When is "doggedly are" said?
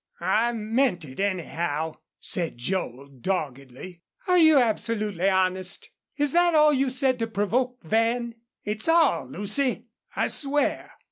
3.05-4.39